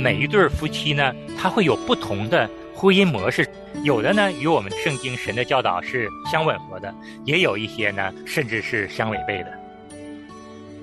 [0.00, 3.46] 每一对夫妻呢，他会有不同的婚姻模式，
[3.84, 6.94] 有的呢与我们圣经神的教导是相吻合的，
[7.26, 9.52] 也有一些呢甚至是相违背的。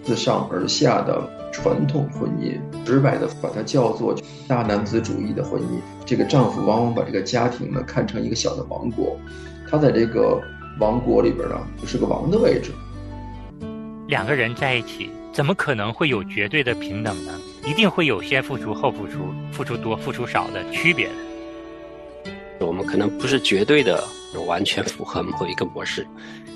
[0.04, 4.16] 自上而下的传统婚姻，直白的把它叫做
[4.48, 5.82] 大男子主义的婚姻。
[6.06, 9.20] 这个丈夫往往把这个家庭呢看成一个小的王国，
[9.68, 10.40] 他在这个
[10.80, 12.72] 王国里边呢就是个王的位置。
[14.08, 17.34] 两个人在一起，怎么可能会有绝对的平等呢？
[17.68, 22.66] 一定会有先付出后付出、付出多付出少的区别的。
[22.66, 24.02] 我们可能不是绝对的
[24.48, 26.08] 完全符合某一个模式，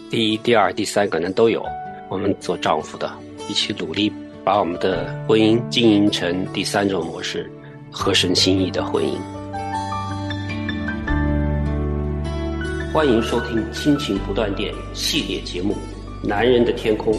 [0.09, 1.65] 第一、第二、第三可能都有。
[2.07, 3.11] 我们做丈夫的。
[3.49, 4.09] 一起努力，
[4.45, 7.51] 把我们的婚姻经营成第三种模式，
[7.91, 9.17] 合神心意的婚姻。
[12.93, 15.75] 欢迎收听《亲情不断电》系列节目
[16.25, 17.13] 《男人的天空》。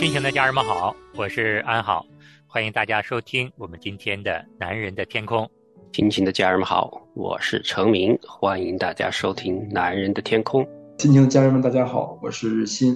[0.00, 2.06] 亲情的家人们好，我是安好，
[2.46, 5.44] 欢迎大家收听我们今天的《男人的天空》。
[5.92, 10.64] 亲情的家人们好，我是程明，欢迎大家收听《男人的天空》。
[10.96, 12.94] 亲情的家人们，大家好，我是日新。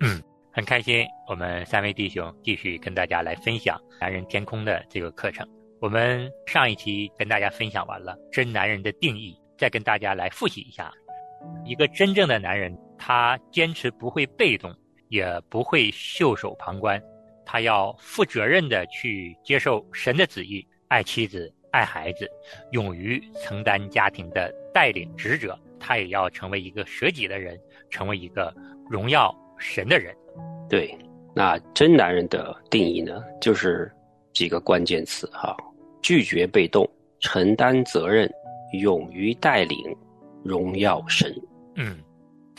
[0.00, 0.18] 嗯，
[0.50, 5.46] 很开心，我们三位弟兄继续跟大家来分享《男人天空》的这个课程。
[5.78, 10.90] 我们上一期跟大家分享完了真男人的定义，再跟大家来复习一下。
[11.66, 14.74] 一个真正的男人，他坚持不会被动，
[15.10, 17.00] 也不会袖手旁观，
[17.44, 22.26] 他要负责任的去接受神的旨意，爱妻子，爱孩子，
[22.70, 25.58] 勇于承担家庭的带领职责。
[25.78, 28.54] 他也要成为一个舍己的人，成为一个
[28.88, 30.14] 荣耀神的人。
[30.68, 30.96] 对，
[31.34, 33.90] 那真男人的定义呢，就是
[34.32, 35.56] 几个关键词哈：
[36.02, 36.88] 拒绝被动，
[37.18, 38.30] 承担责任，
[38.74, 39.96] 勇于带领，
[40.44, 41.34] 荣耀神。
[41.76, 41.98] 嗯，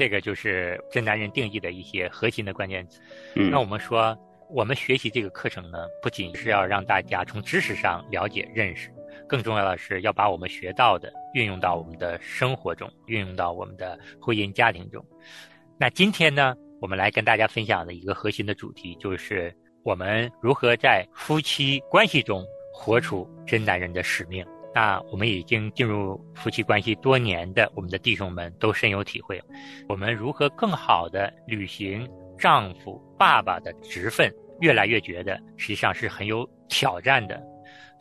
[0.01, 2.99] 这个就是真男人定义的一些核心的关键词。
[3.35, 4.17] 嗯，那我们说，
[4.49, 8.89] 我们学习这个课程呢，不仅是要让大家从知识上了解认识。
[9.29, 15.05] 更重要的是要把我们学到的运用到我们的生活中，运用到我们的婚姻家庭中。
[15.77, 24.43] 那今天呢，我们来跟大家分享的一个核心的主题，就是我们如何在夫妻关系中活出真男人的使命。
[24.73, 29.41] 那我们已经进入夫妻关系多年的我们的弟兄们都深有体会，
[29.89, 37.41] 我们如何更好的履行丈夫、爸爸的职分，越来越觉得实际上是很有挑战的。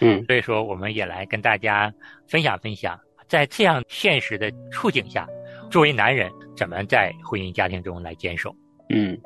[0.01, 1.93] 嗯，所以说我们也来跟大家
[2.27, 2.99] 分享分享，
[3.29, 5.27] 在这样现实的处境下，
[5.71, 8.55] 作为男人怎么在婚姻家庭中来坚守？
[8.89, 9.21] 嗯，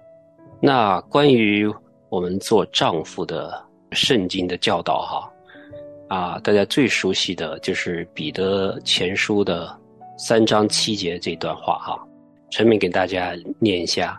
[0.61, 1.73] 那关于
[2.09, 5.31] 我们做丈夫的圣经的教导哈，
[6.15, 9.77] 啊，大家最熟悉的就是彼得前书的
[10.17, 12.01] 三章七节这段话哈，
[12.53, 14.17] 陈明给大家念一下，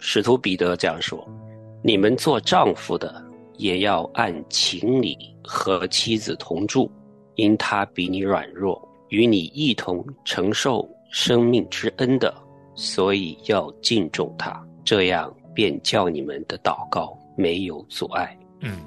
[0.00, 1.24] 使徒彼得这样说
[1.80, 3.24] ：“你们做丈夫的。”
[3.58, 6.90] 也要按情理和妻子同住，
[7.36, 8.80] 因他比你软弱，
[9.10, 12.34] 与你一同承受生命之恩的，
[12.74, 18.36] 所以要敬重他，这样便叫你们的祷告没有阻碍。
[18.62, 18.80] 嗯，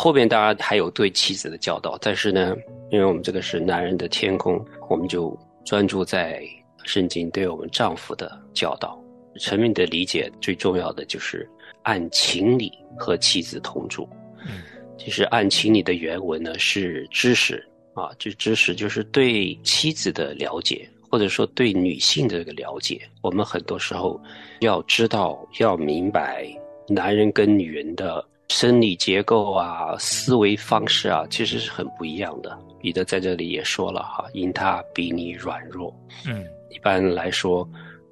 [0.00, 2.56] 后边当然还有对妻子的教导，但是呢，
[2.90, 6.42] 因为我们这个是男人的天空，我们就专注在
[6.84, 8.98] 圣经对我们丈夫的教导。
[9.38, 11.46] 陈明的理解最重要的就是
[11.82, 14.08] 按情理和妻子同住。
[14.46, 14.62] 嗯，
[14.96, 17.62] 其实按情理的原文呢是知识
[17.92, 23.02] 啊，这知识就是对妻子的了解，或者说对女性的这个了解。
[23.20, 24.18] 我们很多时候
[24.60, 26.48] 要知道、要明白，
[26.88, 32.58] 男人跟女人的生理结构啊、思维方式啊，其实是很不一样的。
[32.80, 35.94] 彼得在这里也说了哈，因他比你软弱。
[36.26, 37.66] 嗯，一般来说，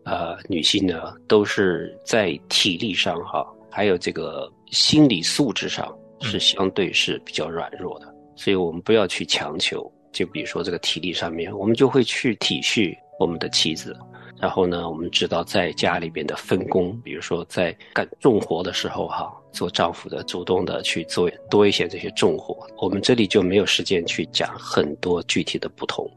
[0.04, 5.92] 呃，女性呢都是在体力上哈，还有这个心理素质上。
[6.20, 9.88] 是相对是比较软弱的，所以我们不要去强求。
[10.10, 13.96] 就比如说这个体力上面，我们就会去体恤我们的妻子。
[14.36, 22.66] 然后呢，我们知道在家里边的分工，比如说在干重活的时候，哈，做丈夫的主动的去做多一些这些重活。
[22.76, 26.10] 我们这里就没有时间去讲很多具体的不同。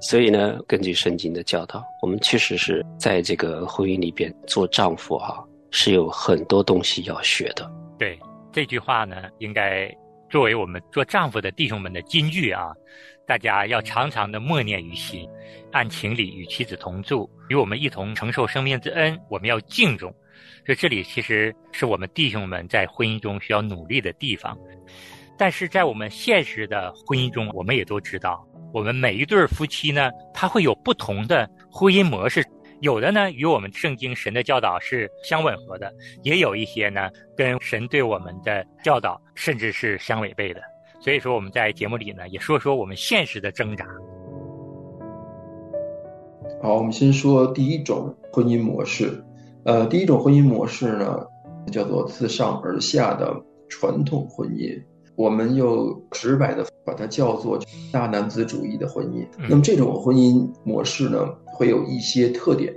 [0.00, 7.70] 所以呢，根据圣经的教导，我们确实是在这个婚姻里边做丈夫，哈，是有很多东西要学的。
[7.98, 8.18] 对。
[8.54, 9.90] 这句话呢，应该
[10.28, 12.70] 作为我们做丈夫的弟兄们的金句啊，
[13.26, 15.26] 大家要常常的默念于心，
[15.70, 20.14] 按情理与妻子同住，与我们一同承受生命之恩，我们要敬重。
[20.64, 24.56] 所以这里其实是我们弟兄们在婚姻中需要努力的地方。
[25.38, 32.44] 但是在我们现实的婚姻中，我们也都知道，我们每一对夫妻呢，他会有不同的婚姻模式，
[32.80, 35.92] 有的呢与我们圣经神的教导是相吻合的，
[36.22, 40.60] 也有一些呢跟神对我们的教导甚至是相违背的。
[41.00, 43.84] 所以说我们在节目里呢也说说我们现实的挣扎。
[46.62, 49.24] 好，我们先说第一种婚姻模式。
[49.64, 51.24] 呃，第一种婚姻模式呢
[51.70, 53.34] 叫做自上而下的
[53.68, 54.82] 传统婚姻，
[55.14, 57.58] 我们又直白的把它叫做
[57.92, 59.26] 大男子主义的婚姻。
[59.48, 62.74] 那么这种婚姻模式呢会有一些特点。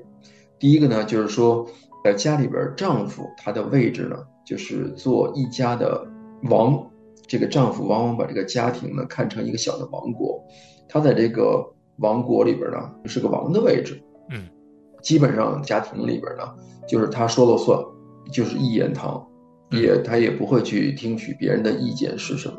[0.60, 1.68] 第一个呢就是说，
[2.04, 6.06] 在家里边，丈夫他的位置呢就是做一家的
[6.50, 6.92] 王，
[7.28, 10.44] 这个丈夫往往把这个家庭呢看成一个小的王国，
[10.88, 11.72] 他在这个。
[12.00, 14.50] 王国里边呢是个王的位置，嗯，
[15.06, 16.44] 基本上家庭里边呢
[16.86, 17.80] 就是他说了算，
[18.34, 19.25] 就是一言堂，
[19.69, 22.57] 也他也不会去听取别人的意见是什么。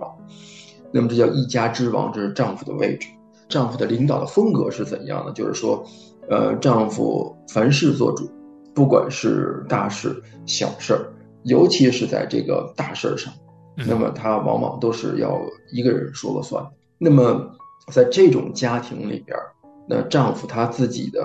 [0.93, 3.09] 那么这叫一家之王，这是丈夫的位置。
[3.49, 5.33] 丈夫的领导的风格是怎样的？
[5.33, 5.85] 就是说，
[6.31, 8.31] 呃，丈夫凡事做主，
[8.75, 13.33] 不管是大事小事儿，尤其是在这个大事儿上，
[13.77, 15.41] 那么他往往都是要
[15.73, 16.65] 一个人说了算。
[16.97, 17.51] 那么。
[17.93, 19.39] 在这种家庭里边，
[19.89, 21.21] 那丈夫他自己的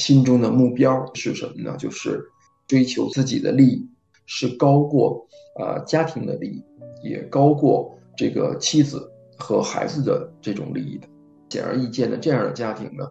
[0.00, 1.76] 心中的目标是什么呢？
[1.76, 2.24] 就是
[2.66, 3.86] 追求自己的利益，
[4.24, 6.64] 是高过啊家庭的利益，
[7.04, 11.06] 也高过这个妻子和孩子的这种利益的。
[11.50, 13.06] 显而易见的，这样的家庭呢，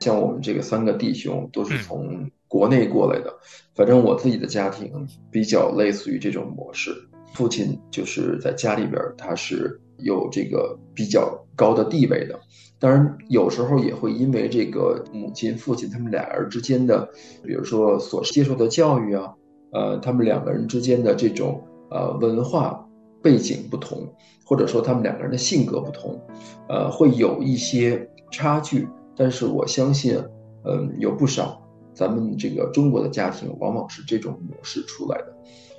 [0.00, 3.32] 像我们这个三个弟兄都是从国内过来的。
[3.74, 6.94] 反正我自己的家庭比较类似于这种模式，
[7.32, 9.80] 父亲就是在家里边，他是。
[9.98, 12.38] 有这个比较高的地位的，
[12.78, 17.08] 当然有时候也会因为这个母亲、父亲他们俩人之间的，
[17.42, 19.32] 比如说所接受的教育啊，
[19.72, 22.86] 呃，他们两个人之间的这种呃文化
[23.22, 24.06] 背景不同，
[24.44, 26.20] 或者说他们两个人的性格不同，
[26.68, 28.88] 呃，会有一些差距。
[29.16, 30.20] 但是我相信，
[30.64, 31.62] 嗯，有不少
[31.94, 35.33] 咱们这个中国的家庭往往是这种模式出来的。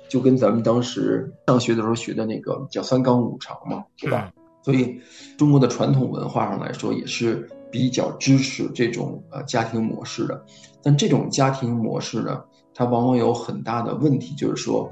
[0.08, 4.32] 就跟咱们当时上学的时候学的那个叫三纲五常嘛，对吧？
[4.62, 5.00] 所以
[5.38, 10.44] 中国的传统文化上来说也是比较支持这种呃家庭模式的。
[10.82, 12.42] 但这种家庭模式呢，
[12.74, 14.90] 它往往有很大的问题，就是说，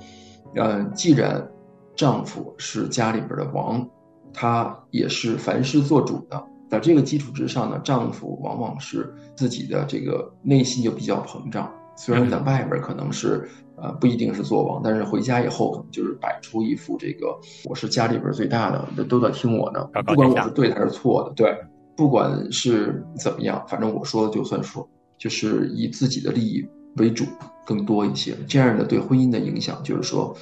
[0.55, 1.49] 呃，既然
[1.97, 3.89] 丈夫是家里边的王，
[4.33, 11.73] 他也是凡事做主的，在这个基础之上呢，丈夫往往是自己的这个内心就比较膨胀。
[11.97, 21.57] 虽然在外边可能是，呃，不一定是做王，但是回家以后可能就是摆出一副这个我是家里边最大的，都在听我的，不管我是对的还是错的，对，
[21.97, 24.89] 不管是怎么样，反正我说的就算数，
[25.19, 27.25] 就是以自己的利益为主
[27.65, 28.35] 更多一些。
[28.49, 30.37] 这样的对婚姻的影响就是说，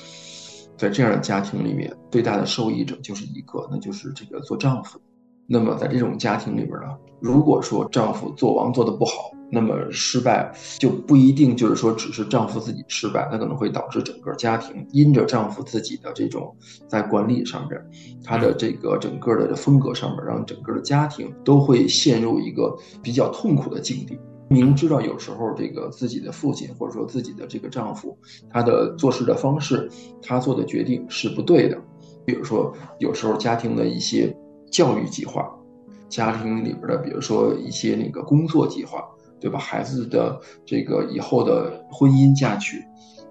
[0.77, 4.99] 在这样的家庭里面，最大的受益者就是一个，那就是这个做丈夫。
[5.47, 16.57] 那么在这种家庭里边呢，如果说丈夫做王做的不好，那么失败就不一定就是说只是丈夫自己失败，那可能会导致整个家庭因着丈夫自己的这种
[16.89, 17.79] 在管理上边，
[18.25, 24.19] 他的这个整个的风格上面，让整个的家庭都会陷入一个比较痛苦的境地。
[24.49, 28.17] 明知道有时候这个自己的父亲或者说自己的这个丈夫，
[28.49, 29.87] 他的做事的方式，
[30.23, 31.79] 他做的决定是不对的。
[32.25, 34.35] 比如说有时候家庭的一些
[34.71, 35.47] 教育计划，
[36.09, 39.05] 家庭里边的比如说一些那个工作计划。
[39.43, 39.59] 对吧？
[39.59, 42.81] 孩子的这个以后的婚姻嫁娶，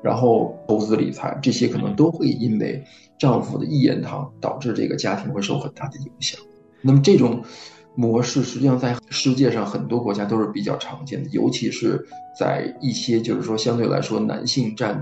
[0.04, 2.84] 然后投资理财，这些可能都会因为
[3.18, 6.38] 丈夫的一言堂，导致这个家庭会受很大的影响。
[6.82, 7.42] 那么这种
[7.96, 12.06] 模式实际上在世界上很多国家都是比较常见的，尤其是
[12.38, 15.02] 在一些就是说相对来说男性占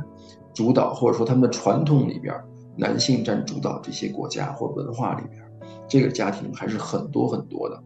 [0.53, 2.31] 主导，或者说他们的传统里边
[2.77, 5.41] 男性占主导这些国家或文化里边，
[5.87, 7.81] 这个家庭还是很多很多的。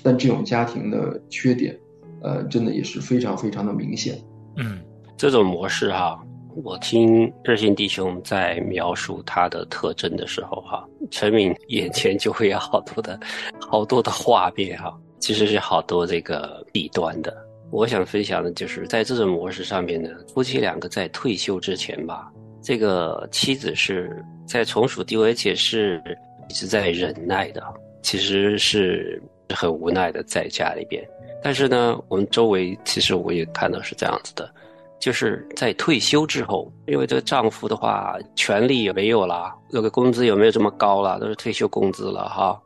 [0.00, 1.76] 但这种家庭的缺点。
[2.22, 4.18] 呃，真的也是非常非常的明显。
[4.56, 4.80] 嗯，
[5.16, 6.20] 这种模式哈，
[6.62, 13.18] 我听热心弟兄在描述它的特征的时候哈，陈敏眼前就会有好多的
[13.70, 17.36] 好多的画面哈，其实是好多这个弊端的。
[17.70, 22.32] 我想分享的就是在这种模式上面呢，夫妻两个在退休之前吧，
[22.62, 26.02] 这个妻子是在从属地位，而且是
[26.48, 27.62] 一直在忍耐的，
[28.02, 31.06] 其实是很无奈的在家里边。
[31.42, 34.52] 但是呢，我们周围其实我也看到是这样子的，
[34.98, 42.60] 就是在退休之后，因为这个丈夫的话，权利也没有了，那个工资也没有这么高了，都是退休工资了哈，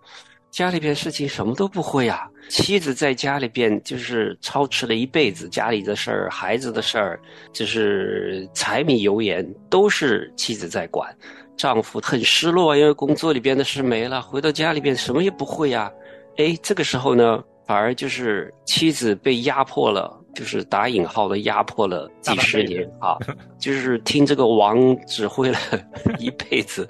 [0.50, 2.29] 家里边事情什么都不会呀。
[2.49, 7.21] 妻子在家里边就是操持了一辈子家里的事儿、孩子的事儿，
[7.52, 11.14] 就是柴米油盐都是妻子在管，
[11.57, 15.93] 丈夫很失落，因为工作里边的事没了，回到家里边什么也不会呀。
[16.38, 17.45] 哎，这个时候呢。
[17.66, 23.16] 反而就是妻子被压迫了，就是打引号的压迫了几十年 啊，
[23.59, 25.59] 就是听这个王指挥了
[26.19, 26.88] 一辈子，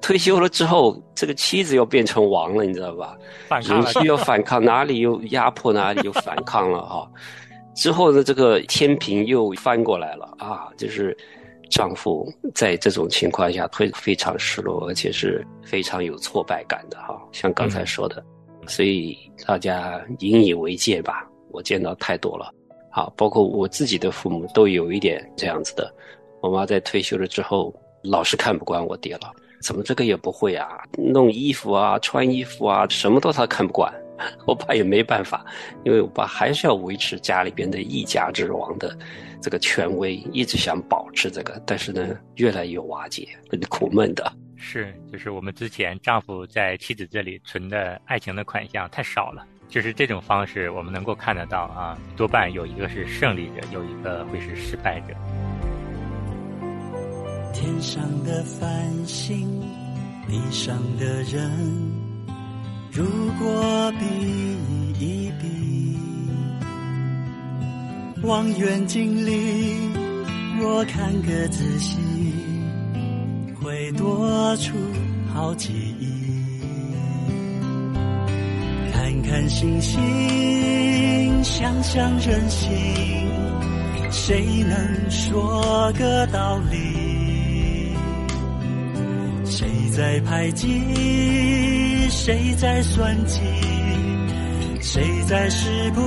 [0.00, 3.16] 退休了之后，这个妻子又变成王了，你知道吧？
[3.62, 7.08] 人需要反抗，哪里又压迫，哪里又反抗了哈。
[7.74, 11.14] 之后的这个天平又翻过来了啊，就是
[11.68, 17.20] 丈夫在这种情况下会非常失落，而且是非常有挫败感的哈。
[17.32, 18.24] 像刚才说的，
[18.68, 21.28] 所以大家引以为戒吧。
[21.50, 22.52] 我见到太多了。
[22.90, 25.92] 好，包括我自己的父母都有一点这样子的。
[26.40, 29.32] 我妈在退休了之后，老是看不惯我爹了，
[29.62, 30.68] 怎么这个也不会啊？
[30.96, 33.92] 弄衣服啊，穿衣服啊，什么都他看不惯。
[34.46, 35.44] 我爸也没办法，
[35.84, 38.96] 因为我爸还是要维持家里边的一家之王的
[39.42, 44.32] 这个权威，一直想保持这个，但是呢，越来越瓦解，很苦闷的。
[44.56, 49.46] 是，就是我们之前丈夫在妻子这里存的爱情的款项太少了。
[49.68, 55.14] 就是这种方式，我们能够看得到啊，多半有一个是胜利者，有一个会是失败者。
[57.52, 59.60] 天上的繁星，
[60.28, 61.50] 地上的人，
[62.92, 63.04] 如
[63.40, 64.04] 果比
[65.00, 65.98] 一比，
[68.22, 69.90] 望远镜里
[70.60, 71.98] 我看个仔细，
[73.66, 74.74] 会多出
[75.34, 76.06] 好几亿。
[78.92, 82.70] 看看星星，想想人心，
[84.12, 87.90] 谁能说个道理？
[89.44, 90.80] 谁在排挤？
[92.08, 93.40] 谁在算计？
[94.80, 96.00] 谁在势不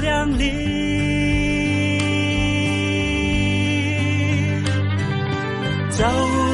[0.00, 0.70] 两立？
[5.90, 6.06] 造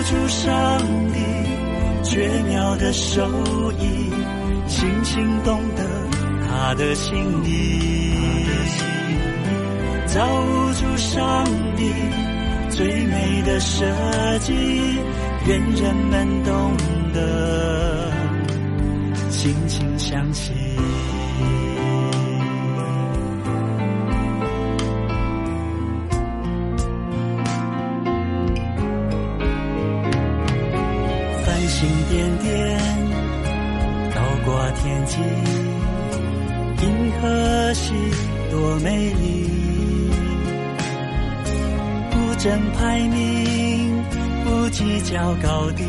[0.06, 0.78] 物主上
[1.12, 1.18] 帝
[2.04, 3.28] 绝妙的手
[3.80, 4.12] 艺。
[4.68, 5.84] 轻轻懂得
[6.46, 8.12] 他的心意，
[10.06, 11.44] 造物主上
[11.76, 11.92] 帝
[12.68, 13.84] 最美的设
[14.40, 14.52] 计，
[15.46, 16.76] 愿人们懂
[17.12, 18.12] 得，
[19.30, 20.65] 轻轻相信。
[32.38, 32.78] 点
[34.14, 34.20] 倒。
[34.46, 35.18] 挂天际，
[36.80, 36.86] 银
[37.20, 37.92] 河系
[38.48, 39.50] 多美丽。
[42.12, 44.04] 不争排名，
[44.44, 45.82] 不计较高低，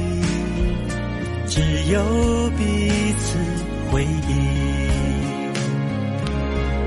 [1.46, 1.62] 只
[1.92, 2.90] 有彼
[3.20, 3.38] 此
[3.92, 4.34] 回忆。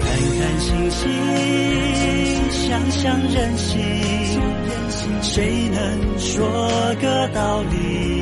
[0.01, 0.09] 看
[0.41, 1.09] 看星星，
[2.51, 3.79] 想想人心，
[5.23, 6.51] 谁能说
[7.01, 8.20] 个道理？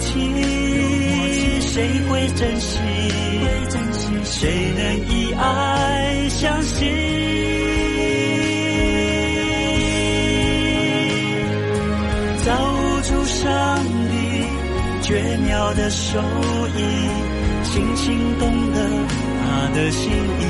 [0.00, 2.78] 契，谁会珍惜？
[4.24, 6.88] 谁能以爱相信？
[12.44, 13.78] 造物主上
[14.10, 14.14] 帝
[15.02, 16.18] 绝妙的手
[16.76, 16.78] 艺，
[17.64, 18.78] 轻轻懂得
[19.42, 20.42] 他的心意。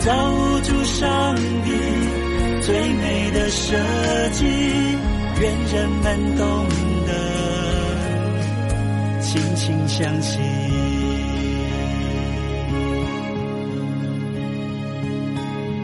[0.00, 1.70] 造物主上帝
[2.60, 3.76] 最美的设
[4.32, 4.44] 计。
[5.40, 6.66] 愿人们懂
[7.06, 7.12] 得，
[9.20, 10.40] 轻轻相信。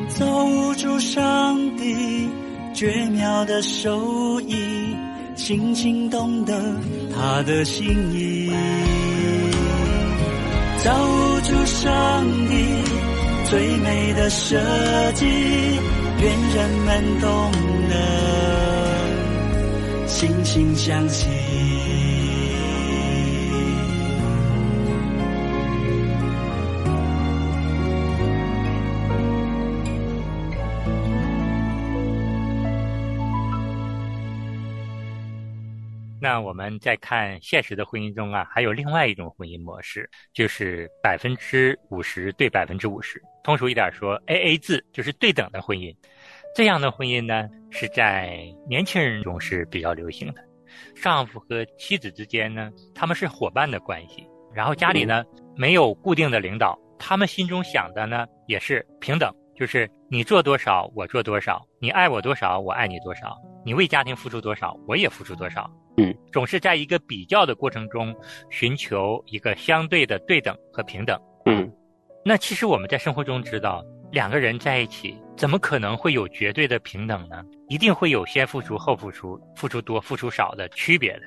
[0.09, 2.29] 造物主上帝
[2.75, 4.95] 绝妙的手艺，
[5.35, 6.55] 轻轻懂得
[7.15, 8.53] 他的心意。
[10.79, 12.55] 造物主上帝
[13.51, 14.57] 最美的设
[15.15, 15.27] 计，
[16.21, 17.51] 愿人们懂
[17.89, 18.30] 得。
[20.21, 21.31] 惺惺相惜。
[36.21, 43.19] 那我们再看现实的婚姻中啊，还有另外一种婚姻模式，就是百分之五十对百分之五十。
[43.43, 45.97] 通俗一点说，A A 制就是对等的婚姻。
[46.55, 48.39] 这样的婚姻呢，是在
[48.69, 50.43] 年轻人中是比较流行的。
[51.01, 54.27] 丈夫和妻子之间呢，他们是伙伴的关系。
[54.53, 55.23] 然后家里呢，
[55.57, 63.29] 没有固定的领导，他们心中想的呢，也是平等，就是你做多少，我做多少；你爱我多少，我爱你多少；
[63.65, 65.71] 你为家庭付出多少，我也付出多少。
[65.99, 68.13] 嗯，总是在一个比较的过程中，
[68.51, 71.17] 寻求一个相对的对等和平等。
[71.47, 71.73] 嗯，
[72.25, 73.85] 那其实我们在生活中知道。
[74.13, 77.43] 两个人在一起，怎么可能会有绝对的平等呢？
[77.69, 81.23] 一定会有先付出后付出、付出多付出少的区别的。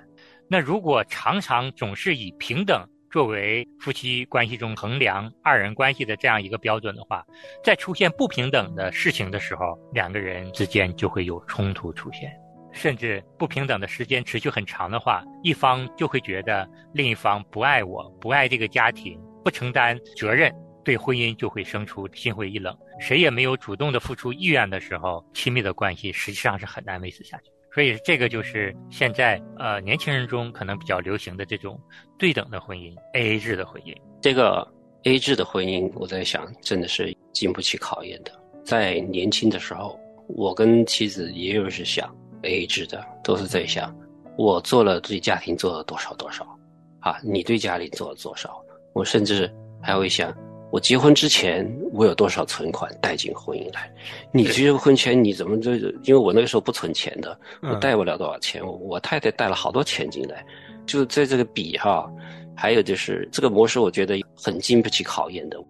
[0.50, 7.24] 那如果常常总是以平等作为夫妻关系中衡量二人关系的这样一个标准的话，
[7.64, 12.30] 在出现不平等的事情的时候，两个人之间就会有冲突出现，
[12.72, 22.78] 甚至不平等的时间持续很长的话，一方就会觉得另一方不爱我，不爱这个家庭，不承担责任，对婚姻就会生出心灰意冷。
[23.00, 27.52] 谁也没有主动的付出意愿的时候，亲密的关系实际上是很难维持下去。
[27.74, 31.80] 所以这个就是现在呃年轻人中可能比较流行的这种
[32.20, 33.96] 对等的婚姻，A A 制的婚姻。
[34.22, 34.68] 这个
[35.06, 38.32] A 制的婚姻，我在想，真的是经不起考验的。
[38.64, 43.96] 在年轻的时候，我跟妻子也有是想 A A 制的，都是在想，
[44.38, 46.46] 我做了对家庭做了多少多少，
[47.00, 48.64] 啊，你对家里做了多少。
[48.94, 50.32] 我甚至还会想。
[50.74, 53.94] 我结婚之前，我有多少存款带进婚姻来？
[54.32, 55.76] 你结婚前你怎么就？
[55.76, 58.60] 因为我那个时候不存钱的，我带不了多少钱。
[58.82, 60.44] 我太太带了好多钱进来，
[60.88, 62.12] 就在这个比哈。
[62.56, 65.64] 还有就是这个模式，我觉得很经不起考验的。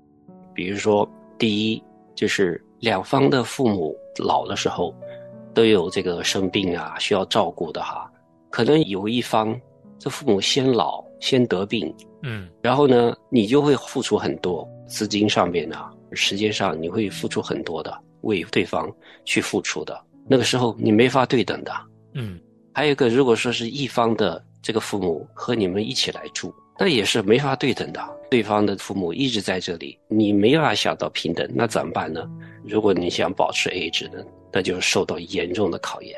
[0.53, 1.05] 比如说，
[1.37, 1.83] 第一
[2.15, 4.95] 就是两方的父母老的时候，
[5.53, 8.09] 都有这个生病啊需要照顾的哈。
[8.49, 9.59] 可能有一方
[9.99, 14.65] 这父母先老先得病，嗯，然后呢，你就会付出很多。
[14.87, 15.77] 资金上面呢，
[16.11, 18.91] 时间上你会付出很多的，为对方
[19.25, 19.99] 去付出的。
[20.27, 21.73] 那个时候你没法对等的。
[22.13, 22.39] 嗯，
[22.73, 28.01] 还有一个，如果说是一方的这个父母和你们一起来住，那也是没法对等的。
[28.29, 32.27] 对方的父母一直在这里，你没法想到平等，那怎么办呢？
[32.63, 36.15] 如果你想保持 A 制呢，那就受到严重的考验。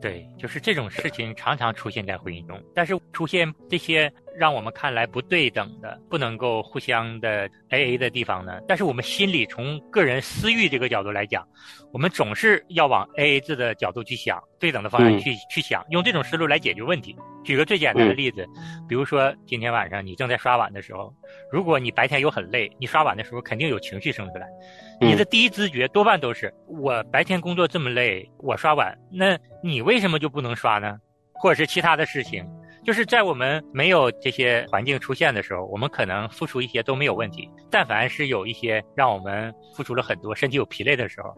[0.00, 4.12] 对，就是这种事情常常出现在婚姻中，但是出现这些。
[4.38, 8.60] 让我们看来不对等的、不能够互相的 A A 的地方呢？
[8.68, 11.46] 但是我们心里从个人私欲这个角度来讲，
[11.92, 17.16] 我们总是要往 A A 制的角度去想，对等的方向去去想，用这种思路来解决问题。
[17.44, 18.46] 举个最简单的例子，
[18.88, 21.14] 比如说今天晚上你正在刷碗的时候，
[21.50, 24.46] 如果你白天又很累，你刷碗的时候肯定有情绪生出来，
[25.00, 30.98] 你的第一直觉多半都是我白天工作这么累，我刷碗，那你为什么就不能刷呢？
[31.38, 32.44] 或者是其他的事情？
[32.86, 37.50] 就是在我们没有这些环境出现的时候，我们可能付出一些都没有问题。
[37.68, 41.34] 但凡是有一些让我们付出了很多、身体有疲累的时候，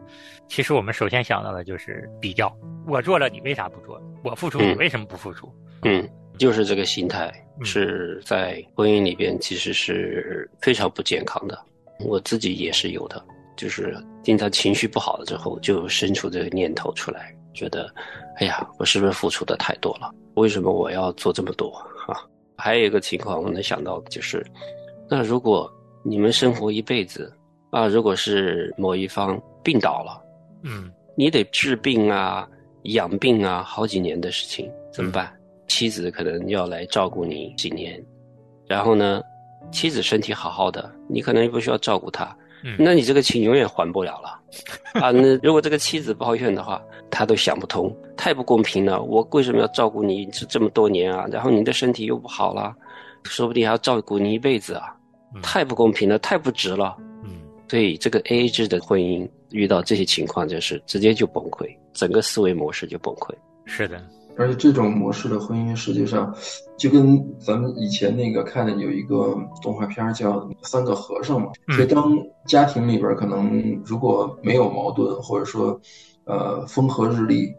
[0.47, 3.99] 其实我们首先想到的就是比较：我做了，你为啥不做？
[4.23, 5.51] 我付出，你为什么不付出？
[5.85, 6.07] 嗯，
[6.37, 7.31] 就是这个心态
[7.63, 11.59] 是在婚姻里边其实是非常不健康的。
[12.05, 13.25] 我自己也是有的，
[13.57, 17.89] 就是经常情绪不好了之后，就生出这个念头出来，觉得，
[18.37, 20.13] 哎呀，我是不是付出的太多了？
[20.35, 21.69] 为什么我要做这么多
[22.07, 22.15] 啊？
[22.57, 24.45] 还有一个情况我能想到的就是，
[25.09, 25.71] 那如果
[26.03, 27.33] 你们生活一辈子
[27.71, 30.21] 啊，如果是某一方病倒了，
[30.63, 32.47] 嗯，你得治病啊、
[32.83, 35.31] 养病啊，好几年的事情怎么办？
[35.67, 38.03] 妻子可能要来照顾你几年，
[38.67, 39.21] 然后呢，
[39.71, 42.35] 妻子身体好好的，你可能又不需要照顾她。
[42.63, 44.38] 嗯那你这个情永远还不了了，
[44.93, 45.11] 啊！
[45.11, 49.01] 那如果这个妻子抱怨的话，他都想不通，太不公平了。
[49.01, 51.25] 我为什么要照顾你这这么多年啊？
[51.31, 52.75] 然后你的身体又不好了，
[53.23, 54.95] 说不定还要照顾你一辈子啊！
[55.41, 56.95] 太不公平了，太不值了。
[57.23, 63.33] 嗯，所以这个 A A 制的婚姻遇到这些情况，就是直接就崩溃，整个思维模式就崩溃。
[63.65, 64.03] 是的。
[64.39, 66.33] 而且这种模式的婚姻，实际上
[66.77, 71.51] 就跟咱们以前那个看的有一个动画片叫《三个和尚》嘛。
[71.75, 75.77] 所以当家庭里边可能如果没有矛盾，或者说，
[76.23, 77.53] 呃，风和日丽，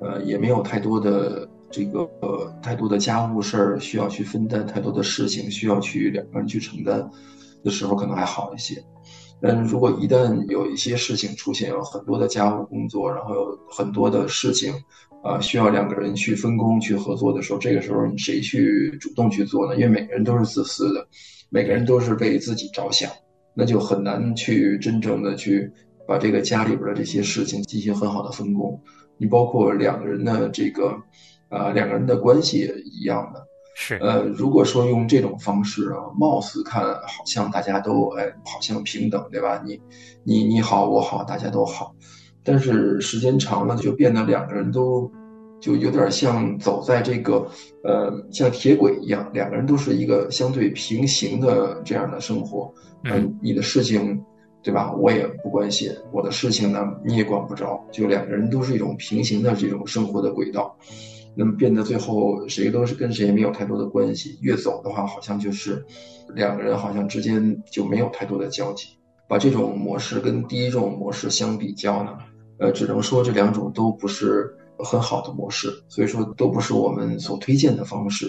[0.00, 7.08] 呃，也没有太多的这个呃太多的家务事儿需要去分担，太多的事情需要去两个人去承担
[7.62, 8.82] 的时候，可能还好一些。
[9.46, 14.72] 但是如果一旦有一些事情出现，有很多的家务工作，然后有很多的事情，
[15.22, 19.74] 啊，需要两个人去分工去合作的时候，这个时候谁去主动去做呢？
[19.74, 21.06] 因为每个人都是自私的，
[21.50, 23.10] 每个人都是为自己着想，
[23.52, 25.70] 那就很难去真正的去
[26.08, 28.80] 把这个家里边的这些事情进行很好的分工。
[29.18, 30.96] 你包括两个人的这个，
[31.50, 33.46] 啊，两个人的关系也一样的。
[33.74, 39.60] 是，呃，如果说用这种方式啊，貌似看好像大家都哎，好像平等，对吧？
[39.64, 39.80] 你，
[40.22, 41.94] 你你好，我好，大家都好，
[42.44, 45.10] 但是时间长了就变得两个人都，
[45.60, 47.46] 就有点像走在这个，
[47.82, 52.72] 呃，像铁轨一样，两个人都是一个相对平行的这样的生活。
[53.02, 54.22] 嗯，你的事情，
[54.62, 54.94] 对吧？
[54.94, 60.74] 我也不关心，我的事情呢，你也管不着，就两个人都是一种平行的这种生活的轨道。
[61.34, 65.84] 那么变得最后谁都是跟谁没有太多的关系，越走的话好像就是
[66.34, 68.88] 两个人好像之间就没有太多的交集。
[69.26, 72.18] 把这种模式跟第一种模式相比较呢，
[72.58, 78.28] 呃，只能说这两种都不是很好的模式，所以说都不是我们所推荐的方式。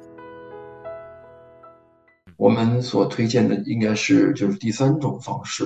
[2.41, 5.63] 我们所推荐的应该是就是第三种方式，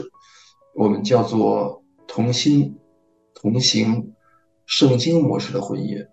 [0.73, 2.75] 我们叫做同心
[3.33, 4.11] 同行
[4.65, 6.05] 圣经模式的婚姻。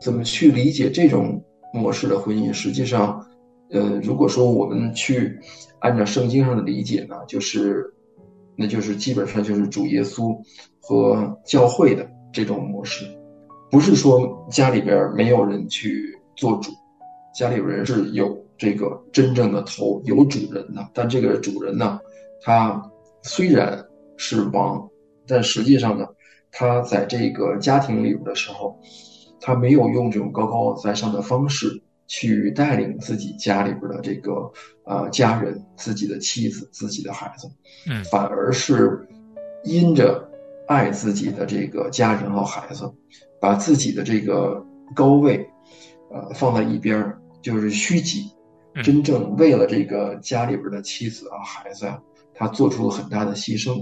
[0.00, 1.44] 怎么去理解这种
[1.74, 2.50] 模式的婚姻？
[2.54, 3.22] 实际上，
[3.70, 5.38] 呃，如果说我们去
[5.80, 7.84] 按照圣经上的理解呢，就是
[8.56, 10.34] 那就是基本上就是主耶稣
[10.80, 13.04] 和教会的这种模式，
[13.70, 16.72] 不是说家里边没有人去做主，
[17.34, 18.47] 家里有人是有。
[18.58, 22.00] 这个真正的头有主人的，但这个主人呢，
[22.42, 22.82] 他
[23.22, 24.90] 虽然是王，
[25.28, 26.04] 但实际上呢，
[26.50, 28.76] 他在这个家庭里边的时候，
[29.40, 34.50] 他没有用这种高高在上的方式去带领自己家里边的这个
[34.84, 37.48] 呃家人、自己的妻子、自己的孩子，
[37.88, 39.06] 嗯，反而是
[39.62, 40.28] 因着
[40.66, 42.92] 爱自己的这个家人和孩子，
[43.40, 44.60] 把自己的这个
[44.96, 45.48] 高位，
[46.10, 48.32] 呃放在一边，就是虚己。
[48.82, 52.00] 真正为了这个家里边的妻子啊、孩子啊，
[52.34, 53.78] 他做出了很大的牺牲。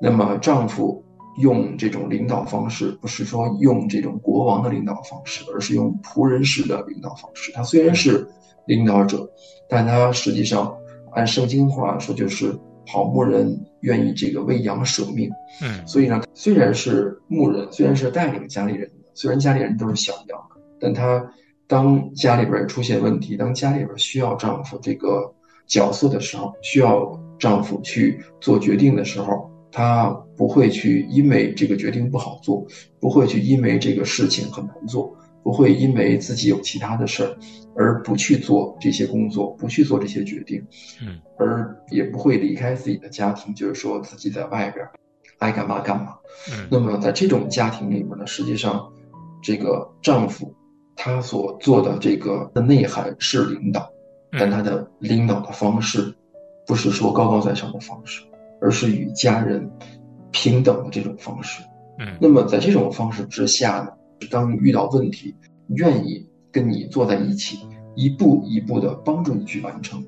[0.00, 1.04] 那么丈夫
[1.38, 7.52] 用这种领导方式，不是说用这种国王的领导方式，而是用仆人式的领导方式。
[7.52, 8.26] 他虽然是
[8.66, 9.28] 领导者，
[9.68, 10.76] 但他实际上
[11.12, 15.30] 按圣经话说，就是好牧人愿意这个为羊舍命。
[15.62, 20.40] 嗯，所以呢，虽然是牧人，虽然是带领家里人的，虽然家里人都是小羊，
[20.80, 21.24] 但他。
[21.66, 25.32] 当家里边出现问题，当家里边需要丈夫这个
[25.66, 32.66] 角色的时候，需要丈夫去做决定的时候，她不会去因为这个决定不好做，
[33.00, 37.36] 不会去因为这个事情很难做，不会因为自己有其他的事儿
[37.74, 40.62] 而不去做这些工作，不去做这些决定，
[41.00, 44.86] 嗯，而也不会离开自己的家庭，就是说自己在外边
[45.38, 46.14] 爱干嘛干嘛。
[46.52, 48.92] 嗯，那么在这种家庭里面呢，实际上
[49.42, 50.54] 这个丈夫。
[50.96, 53.90] 他所做的这个的内涵是领导，
[54.32, 56.14] 但他的领导的方式，
[56.66, 58.22] 不是说高高在上的方式，
[58.60, 59.70] 而是与家人
[60.30, 61.62] 平等的这种方式。
[61.98, 63.92] 嗯，那么在这种方式之下呢，
[64.30, 65.34] 当遇到问题，
[65.68, 67.58] 愿意跟你坐在一起，
[67.94, 70.04] 一步一步的帮助你去完成。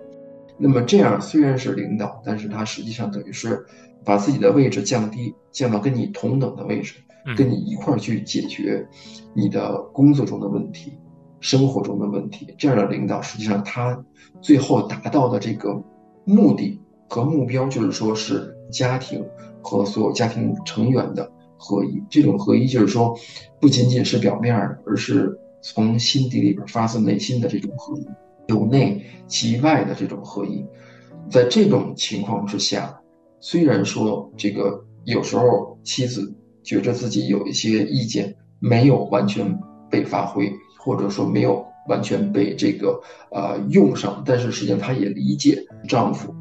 [0.59, 3.65] 那么这样虽然是领导，但是他实际上等于是
[4.05, 6.95] 把自己的位置降低，降到跟你同等的位置。
[7.35, 8.87] 跟你一块儿去解决
[9.35, 10.97] 你的工作中的问题、
[11.41, 14.05] 生活中的问题，这样的领导，实际上他
[14.41, 15.83] 最后达到的这个
[16.25, 19.25] 目的和目标，就是说是家庭
[19.61, 22.01] 和所有家庭成员的合一。
[22.09, 23.19] 这种合一，就是说
[23.61, 28.07] 不仅仅是表面的，而是从心底里边发自内心的这种合一，
[28.47, 30.65] 由内及外的这种合一。
[31.29, 33.01] 在这种情况之下，
[33.41, 36.33] 虽然说这个有时候妻子。
[36.67, 43.01] 觉着自己有一些意见没有完全被发挥，或者说没有完全被这个
[43.31, 46.35] 呃用上，但是实际上她也理解丈夫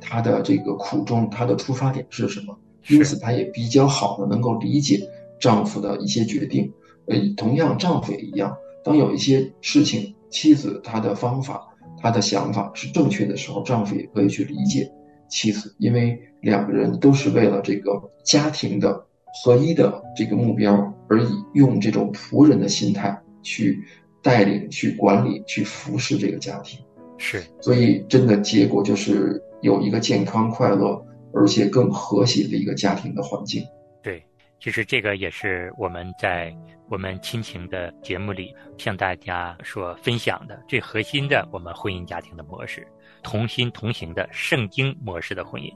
[0.00, 5.00] 他的这个苦衷，他的出发点是什么，因此她也比较好的能够理解
[5.38, 6.72] 丈夫的一些决定。
[7.06, 11.62] 呃，同样丈夫也一样，当有一些事情妻子她的方法、
[12.02, 14.90] 她的想法是正确的时候，丈夫也可以去理解
[15.28, 17.92] 妻子，因为两个人都是为了这个
[18.24, 19.06] 家庭的。
[19.44, 20.74] 合一的这个目标
[21.08, 23.82] 而已，用这种仆人的心态去
[24.22, 26.80] 带领、去管理、去服侍这个家庭，
[27.18, 27.42] 是。
[27.60, 31.00] 所以，真的结果就是有一个健康、快乐，
[31.32, 33.62] 而且更和谐的一个家庭的环境。
[34.02, 34.22] 对，
[34.60, 36.52] 其实这个也是我们在
[36.90, 42.86] 我们亲情的节目里向大家所分享的最核心的我们婚姻家庭的模式——
[43.22, 45.72] 同心同行的圣经模式的婚姻。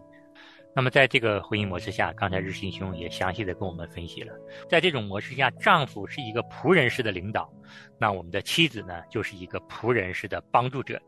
[0.74, 4.32] 那么，在这个婚姻模式下，刚才日新兄也详细的跟我们分析了，
[4.70, 7.52] 在这种模式下，丈夫是一个仆人式的领导，
[7.98, 10.98] 那我们的妻子呢，就是一个仆人式的帮助者。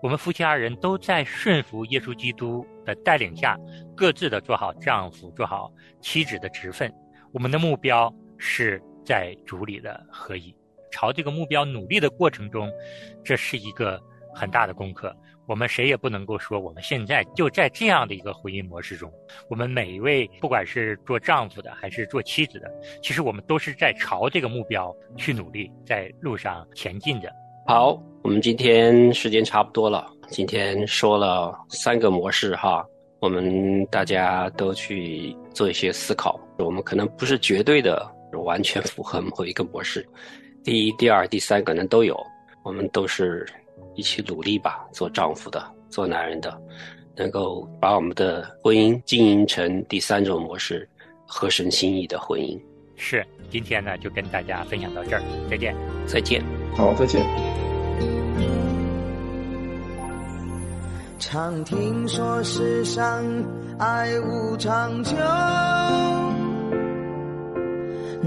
[0.00, 3.58] 我们夫妻二人都在顺服耶稣基督的带领下，
[3.96, 6.90] 各自的做好丈夫、做好妻子的职分。
[7.32, 10.54] 我们的目标是在主里的合一，
[10.90, 12.70] 朝这个目标努力的过程中，
[13.24, 14.00] 这是一个
[14.32, 15.14] 很大的功课。
[15.50, 19.12] 我们谁也不能够说我们现在就在这样的一个婚姻模式中。
[19.48, 22.70] 我们每一位，不管是做丈夫的还是做妻子的，
[23.02, 27.28] 其实我们都是在朝这个目标去努力，在路上前进着。
[27.66, 30.08] 好，我们今天时间差不多了。
[30.28, 32.86] 今天说了三个模式哈，
[33.18, 36.38] 我们大家都去做一些思考。
[36.58, 38.08] 我们可能不是绝对的
[38.44, 40.08] 完全符合某一个模式，
[40.62, 42.16] 第一、第二、第三可能都有。
[42.62, 43.44] 我们都是
[43.94, 46.56] 一起努力吧，做丈夫的，做男人的，
[47.16, 50.88] 能够把我们的婚姻经营成第三种模式，
[51.26, 52.58] 合神心意的婚姻。
[52.96, 55.74] 是，今天呢就跟大家分享到这儿，再见，
[56.06, 56.42] 再见，
[56.76, 57.24] 好，再见。
[61.18, 63.24] 常听说世上
[63.78, 65.16] 爱无长久，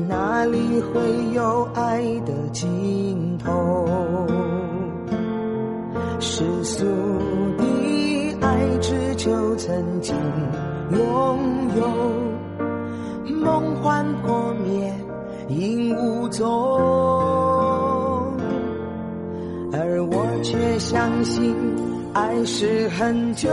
[0.08, 4.23] 哪里会有爱的尽头？
[6.26, 6.86] 世俗
[7.58, 10.16] 的爱只求曾经
[10.92, 11.38] 拥
[11.76, 11.86] 有，
[13.36, 14.94] 梦幻破灭
[15.50, 16.48] 影无踪，
[19.74, 21.54] 而我却相信。
[22.14, 23.50] 爱是很久，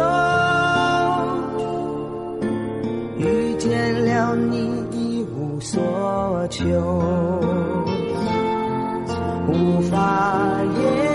[3.16, 5.82] 遇见了你一无所
[6.48, 6.66] 求，
[9.48, 11.09] 无法言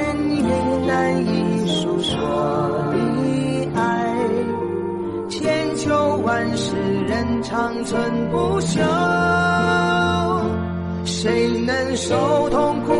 [7.47, 8.81] 长存不朽，
[11.05, 12.91] 谁能受痛苦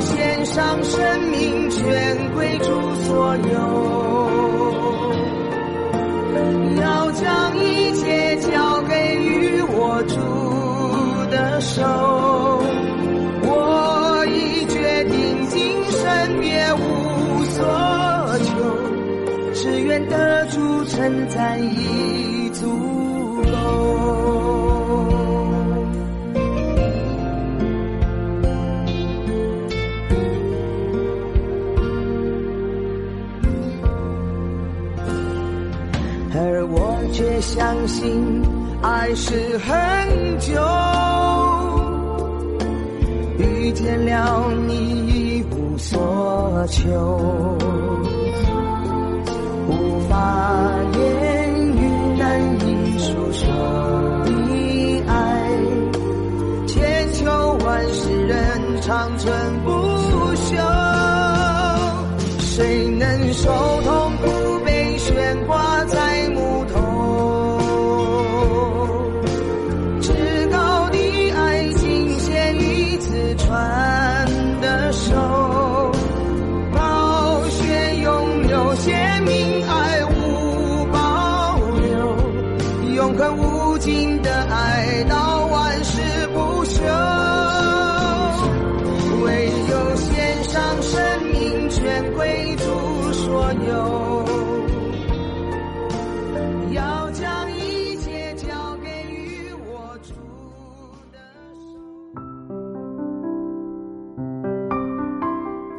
[0.00, 3.50] 献上生命，全归诸所有，
[6.80, 10.16] 要将一切交给与我主。
[11.30, 11.82] 的手，
[13.42, 17.58] 我已决定今生别无所
[18.38, 18.48] 求，
[19.52, 22.87] 只愿得主称赞已足
[37.58, 38.40] 相信，
[38.82, 40.52] 爱是很久。
[43.36, 47.58] 遇见了你一无所求，